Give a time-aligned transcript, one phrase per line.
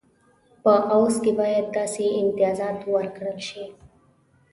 [0.63, 3.65] په عوض کې باید داسې امتیازات ورکړل شي.